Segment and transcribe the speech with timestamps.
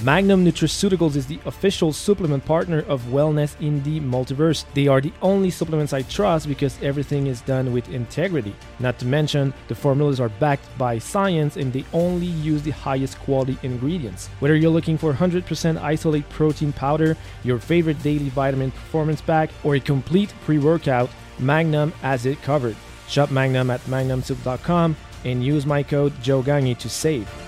[0.00, 4.64] Magnum Nutraceuticals is the official supplement partner of Wellness in the Multiverse.
[4.72, 8.54] They are the only supplements I trust because everything is done with integrity.
[8.78, 13.18] Not to mention, the formulas are backed by science and they only use the highest
[13.18, 14.28] quality ingredients.
[14.38, 19.74] Whether you're looking for 100% isolate protein powder, your favorite daily vitamin performance pack, or
[19.74, 21.10] a complete pre workout,
[21.40, 22.76] Magnum has it covered.
[23.08, 24.94] Shop Magnum at magnumsupps.com
[25.24, 27.47] and use my code JOGANGI to save.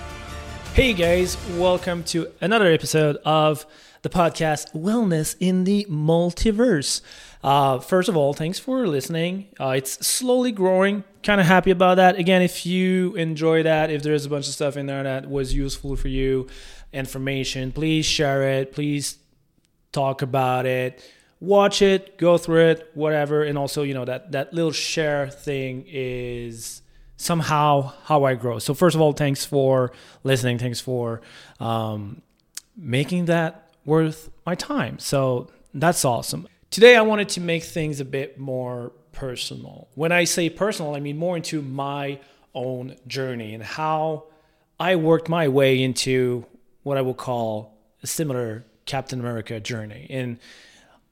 [0.73, 3.65] Hey guys, welcome to another episode of
[4.03, 7.01] the podcast Wellness in the Multiverse.
[7.43, 9.47] Uh, first of all, thanks for listening.
[9.59, 11.03] Uh, it's slowly growing.
[11.23, 12.17] Kind of happy about that.
[12.17, 15.53] Again, if you enjoy that, if there's a bunch of stuff in there that was
[15.53, 16.47] useful for you,
[16.93, 18.71] information, please share it.
[18.71, 19.17] Please
[19.91, 21.03] talk about it.
[21.41, 23.43] Watch it, go through it, whatever.
[23.43, 26.80] And also, you know that that little share thing is
[27.21, 28.57] somehow how I grow.
[28.57, 29.91] So first of all, thanks for
[30.23, 30.57] listening.
[30.57, 31.21] Thanks for
[31.59, 32.21] um,
[32.75, 34.97] making that worth my time.
[34.97, 36.47] So that's awesome.
[36.71, 39.87] Today, I wanted to make things a bit more personal.
[39.93, 42.19] When I say personal, I mean more into my
[42.55, 44.25] own journey and how
[44.79, 46.45] I worked my way into
[46.83, 50.07] what I will call a similar Captain America journey.
[50.09, 50.39] And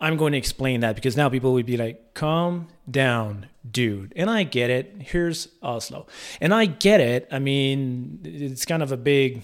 [0.02, 4.14] I'm going to explain that because now people would be like, calm down, dude.
[4.16, 4.96] And I get it.
[5.00, 6.08] Here's Oslo.
[6.40, 7.28] And I get it.
[7.32, 9.44] I mean, it's kind of a big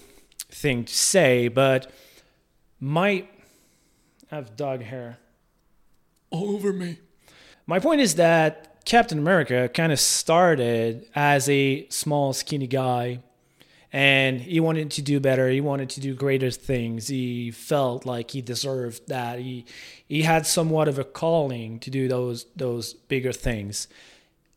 [0.49, 1.91] thing to say, but
[2.79, 3.27] my.
[4.31, 5.19] I have dog hair
[6.31, 6.99] all over me.
[7.67, 13.19] My point is that Captain America kind of started as a small, skinny guy
[13.95, 15.49] and he wanted to do better.
[15.49, 17.07] He wanted to do greater things.
[17.07, 19.39] He felt like he deserved that.
[19.39, 19.63] He
[20.05, 23.87] he had somewhat of a calling to do those those bigger things.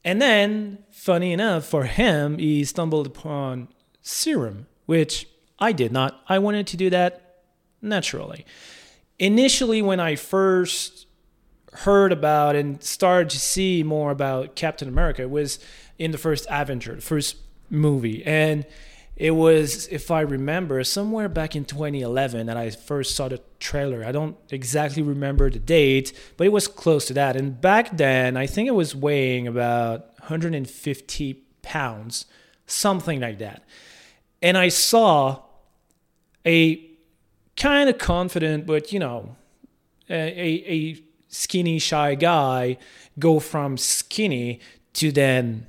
[0.02, 3.68] And then funny enough for him he stumbled upon
[4.02, 5.28] serum which
[5.60, 6.20] i did not.
[6.28, 7.44] I wanted to do that
[7.80, 8.44] naturally.
[9.20, 11.06] Initially when i first
[11.84, 15.60] heard about and started to see more about captain america it was
[15.98, 17.36] in the first avenger the first
[17.70, 18.24] movie.
[18.24, 18.66] And
[19.18, 24.04] it was, if I remember, somewhere back in 2011 that I first saw the trailer.
[24.04, 27.34] I don't exactly remember the date, but it was close to that.
[27.34, 32.26] And back then, I think it was weighing about 150 pounds,
[32.66, 33.64] something like that.
[34.40, 35.42] And I saw
[36.46, 36.88] a
[37.56, 39.34] kind of confident, but you know,
[40.08, 42.78] a, a skinny, shy guy
[43.18, 44.60] go from skinny
[44.92, 45.66] to then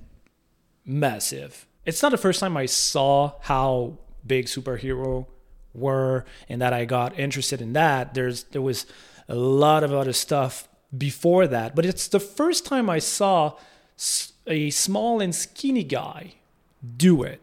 [0.86, 5.26] massive it's not the first time I saw how big superhero
[5.74, 8.14] were and that I got interested in that.
[8.14, 8.86] There's there was
[9.28, 13.54] a lot of other stuff before that, but it's the first time I saw
[14.46, 16.36] a small and skinny guy
[16.96, 17.42] do it,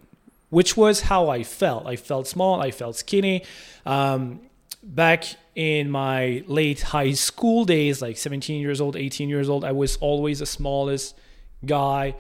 [0.50, 1.84] which was how I felt.
[1.84, 3.44] I felt small, I felt skinny.
[3.84, 4.40] Um,
[4.80, 5.24] back
[5.56, 9.96] in my late high school days, like 17 years old, 18 years old, I was
[9.96, 11.16] always the smallest
[11.64, 12.14] guy.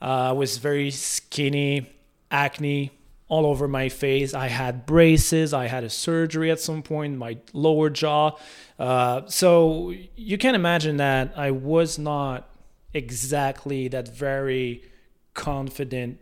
[0.00, 1.90] I uh, was very skinny,
[2.30, 2.90] acne
[3.28, 4.34] all over my face.
[4.34, 5.54] I had braces.
[5.54, 8.36] I had a surgery at some point, my lower jaw.
[8.78, 12.50] Uh, so you can imagine that I was not
[12.92, 14.82] exactly that very
[15.34, 16.18] confident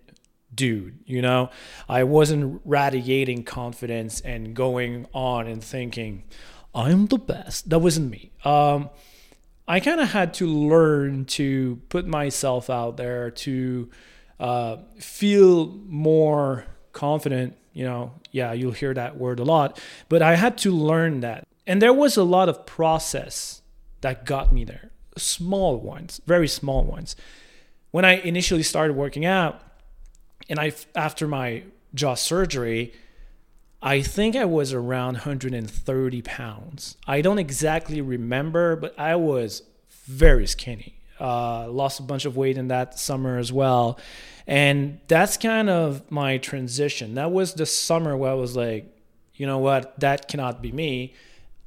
[0.55, 0.99] dude.
[1.07, 1.51] You know,
[1.89, 6.25] I wasn't radiating confidence and going on and thinking,
[6.75, 7.71] I'm the best.
[7.71, 8.33] That wasn't me.
[8.45, 8.91] Um,
[9.69, 13.91] I kind of had to learn to put myself out there to
[14.41, 17.55] uh, feel more confident.
[17.75, 19.79] You know, yeah, you'll hear that word a lot,
[20.09, 21.47] but I had to learn that.
[21.67, 23.61] And there was a lot of process
[24.01, 27.15] that got me there, small ones, very small ones.
[27.91, 29.61] When I initially started working out,
[30.49, 31.65] and I after my
[31.95, 32.95] jaw surgery,
[33.83, 36.97] I think I was around 130 pounds.
[37.07, 39.63] I don't exactly remember, but I was
[40.07, 40.95] very skinny.
[41.21, 43.99] Uh, lost a bunch of weight in that summer as well.
[44.47, 47.15] And that's kind of my transition.
[47.15, 48.87] That was the summer where I was like,
[49.35, 51.15] you know what, that cannot be me.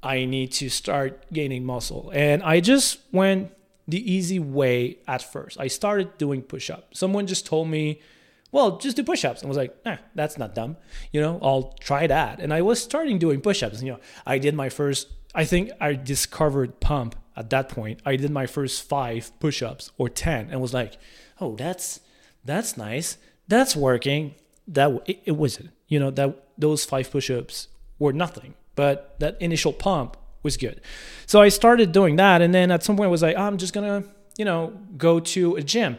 [0.03, 2.11] I need to start gaining muscle.
[2.13, 3.51] And I just went
[3.87, 5.59] the easy way at first.
[5.59, 6.99] I started doing push ups.
[6.99, 8.01] Someone just told me,
[8.51, 9.41] well, just do push-ups.
[9.41, 10.77] And I was like, eh, that's not dumb.
[11.11, 12.39] You know, I'll try that.
[12.39, 13.81] And I was starting doing push-ups.
[13.81, 18.01] You know, I did my first, I think I discovered pump at that point.
[18.05, 20.97] I did my first five push-ups or 10 and was like,
[21.39, 22.01] oh, that's,
[22.43, 23.17] that's nice.
[23.47, 24.35] That's working.
[24.67, 27.69] That it, it wasn't, you know, that those five push-ups
[27.99, 30.81] were nothing, but that initial pump was good.
[31.25, 32.41] So I started doing that.
[32.41, 34.73] And then at some point I was like, oh, I'm just going to, you know,
[34.97, 35.97] go to a gym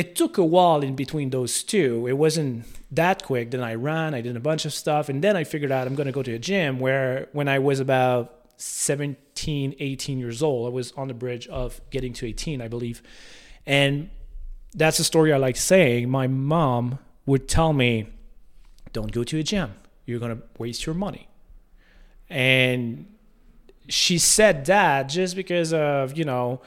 [0.00, 2.06] it took a while in between those two.
[2.06, 3.50] It wasn't that quick.
[3.50, 5.94] Then I ran, I did a bunch of stuff, and then I figured out I'm
[5.94, 10.68] going to go to a gym where when I was about 17, 18 years old,
[10.68, 13.02] I was on the bridge of getting to 18, I believe.
[13.66, 14.08] And
[14.74, 16.08] that's a story I like saying.
[16.08, 18.06] My mom would tell me,
[18.94, 19.74] don't go to a gym.
[20.06, 21.28] You're going to waste your money.
[22.30, 23.04] And
[23.90, 26.62] she said that just because of, you know,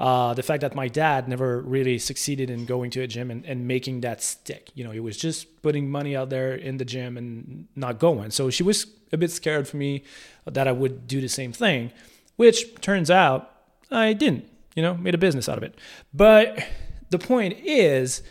[0.00, 3.44] uh, the fact that my dad never really succeeded in going to a gym and,
[3.44, 4.70] and making that stick.
[4.74, 8.30] You know, he was just putting money out there in the gym and not going.
[8.30, 10.04] So she was a bit scared for me
[10.44, 11.90] that I would do the same thing,
[12.36, 13.50] which turns out
[13.90, 15.76] I didn't, you know, made a business out of it.
[16.14, 16.64] But
[17.10, 18.22] the point is,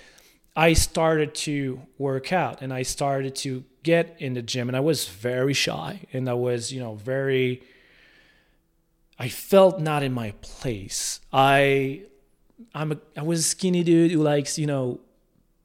[0.55, 4.79] I started to work out and I started to get in the gym and I
[4.79, 7.61] was very shy and I was, you know, very
[9.19, 11.19] I felt not in my place.
[11.33, 12.03] I
[12.73, 14.99] I'm a I was a skinny dude who likes, you know,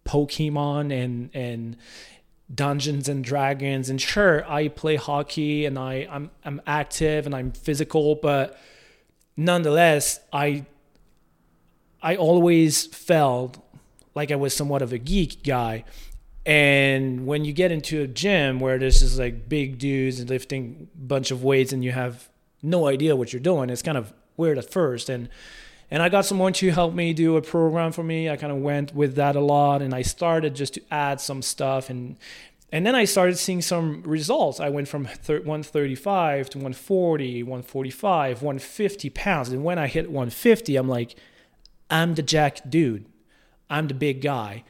[0.05, 1.77] Pokemon and and
[2.53, 7.53] Dungeons and Dragons and sure I play hockey and I I'm I'm active and I'm
[7.53, 8.59] physical but
[9.37, 10.67] nonetheless I
[12.03, 13.59] I always felt
[14.15, 15.85] like I was somewhat of a geek guy
[16.45, 20.89] and when you get into a gym where there's just like big dudes and lifting
[20.95, 22.29] bunch of weights and you have
[22.63, 23.71] no idea what you're doing.
[23.71, 25.09] It's kind of weird at first.
[25.09, 25.29] And
[25.91, 28.31] and I got someone to help me do a program for me.
[28.31, 31.43] I kind of went with that a lot and I started just to add some
[31.43, 32.17] stuff and
[32.75, 34.59] and then I started seeing some results.
[34.59, 39.51] I went from 135 to 140, 145, 150 pounds.
[39.51, 41.15] And when I hit 150, I'm like,
[41.91, 43.05] I'm the jack dude.
[43.69, 44.65] I'm the big guy.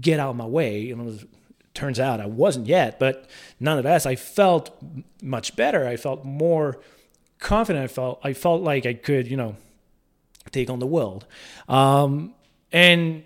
[0.00, 0.90] Get out of my way.
[0.90, 1.28] And it
[1.74, 3.28] turns out I wasn't yet, but
[3.60, 4.82] nonetheless, I felt
[5.22, 5.86] much better.
[5.86, 6.80] I felt more
[7.38, 8.20] confident I felt.
[8.22, 9.56] I felt like I could, you know,
[10.50, 11.26] take on the world.
[11.68, 12.34] Um,
[12.72, 13.24] and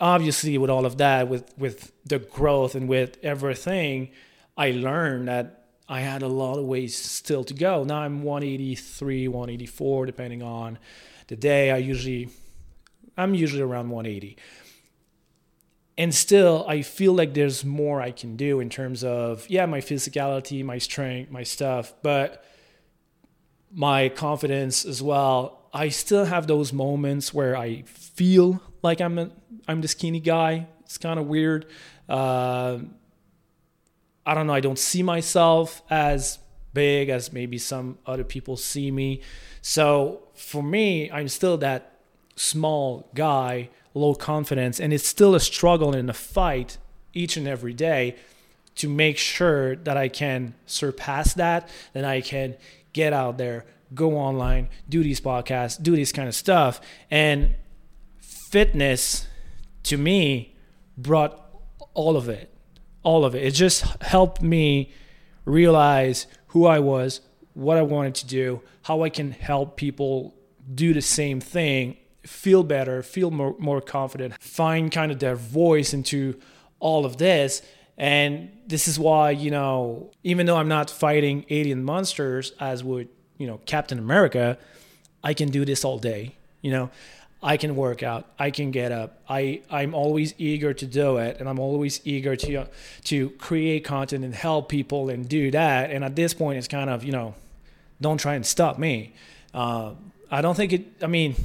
[0.00, 4.10] obviously, with all of that, with with the growth and with everything,
[4.56, 7.84] I learned that I had a lot of ways still to go.
[7.84, 10.78] Now I'm 183, 184, depending on
[11.26, 11.70] the day.
[11.70, 12.30] I usually,
[13.16, 14.36] I'm usually around 180.
[15.96, 19.80] And still, I feel like there's more I can do in terms of, yeah, my
[19.80, 22.44] physicality, my strength, my stuff, but
[23.74, 25.68] my confidence as well.
[25.72, 29.30] I still have those moments where I feel like I'm a,
[29.66, 30.68] I'm the skinny guy.
[30.84, 31.66] It's kind of weird.
[32.08, 32.78] Uh,
[34.24, 34.54] I don't know.
[34.54, 36.38] I don't see myself as
[36.72, 39.20] big as maybe some other people see me.
[39.62, 41.98] So for me, I'm still that
[42.36, 46.78] small guy, low confidence, and it's still a struggle and a fight
[47.12, 48.16] each and every day
[48.76, 52.56] to make sure that I can surpass that, that I can
[52.94, 56.80] get out there, go online, do these podcasts, do this kind of stuff.
[57.10, 57.56] And
[58.50, 59.28] fitness
[59.82, 60.56] to me
[60.96, 61.38] brought
[61.92, 62.50] all of it.
[63.02, 63.44] All of it.
[63.44, 64.94] It just helped me
[65.44, 67.20] realize who I was,
[67.52, 70.34] what I wanted to do, how I can help people
[70.74, 75.92] do the same thing, feel better, feel more, more confident, find kind of their voice
[75.92, 76.40] into
[76.78, 77.60] all of this.
[77.96, 83.08] And this is why, you know, even though I'm not fighting alien monsters as would,
[83.38, 84.58] you know, Captain America,
[85.22, 86.34] I can do this all day.
[86.60, 86.90] You know,
[87.42, 89.20] I can work out, I can get up.
[89.28, 92.66] I I'm always eager to do it, and I'm always eager to
[93.04, 95.90] to create content and help people and do that.
[95.90, 97.34] And at this point, it's kind of you know,
[98.00, 99.12] don't try and stop me.
[99.52, 99.92] Uh,
[100.30, 100.86] I don't think it.
[101.02, 101.36] I mean,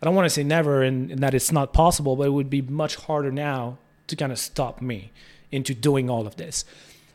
[0.00, 2.48] I don't want to say never and, and that it's not possible, but it would
[2.48, 3.78] be much harder now
[4.10, 5.12] to kind of stop me
[5.50, 6.64] into doing all of this.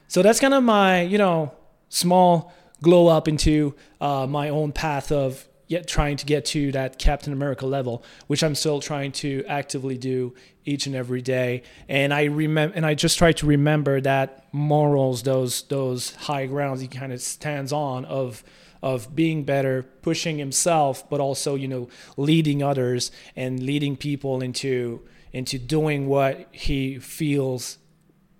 [0.08, 1.54] So that's kind of my, you know,
[1.90, 7.00] small glow up into uh, my own path of yet trying to get to that
[7.00, 10.34] Captain America level, which I'm still trying to actively do
[10.64, 11.64] each and every day.
[11.90, 16.82] And I remember, and I just try to remember that morals, those those high grounds
[16.82, 18.44] he kind of stands on of
[18.84, 25.02] of being better, pushing himself, but also you know leading others and leading people into
[25.36, 27.78] into doing what he feels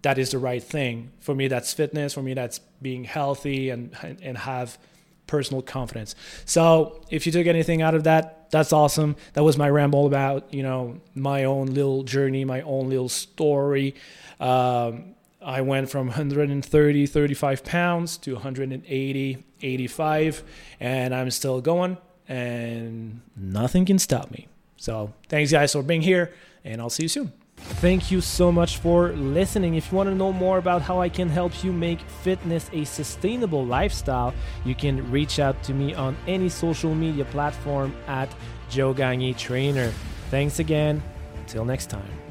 [0.04, 1.12] that is the right thing.
[1.20, 2.14] For me, that's fitness.
[2.14, 4.78] For me, that's being healthy and and have
[5.28, 6.16] personal confidence.
[6.46, 9.16] So if you took anything out of that, that's awesome.
[9.34, 13.96] That was my ramble about you know my own little journey, my own little story.
[14.40, 20.44] Um, I went from 130, 35 pounds to 180, 85,
[20.80, 21.98] and I'm still going,
[22.28, 24.48] and nothing can stop me.
[24.78, 27.32] So thanks guys for being here, and I'll see you soon.
[27.58, 29.76] Thank you so much for listening.
[29.76, 32.84] If you want to know more about how I can help you make fitness a
[32.84, 34.34] sustainable lifestyle,
[34.66, 38.34] you can reach out to me on any social media platform at
[38.70, 39.92] Joe Gagne Trainer.
[40.30, 41.02] Thanks again.
[41.38, 42.25] Until next time.